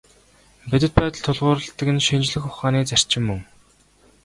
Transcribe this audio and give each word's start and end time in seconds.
Бодит 0.69 0.93
байдалд 0.99 1.23
тулгуурладаг 1.25 1.89
нь 1.93 2.05
шинжлэх 2.07 2.43
ухааны 2.49 2.81
зарчим 2.89 3.23
мөн. 3.27 3.39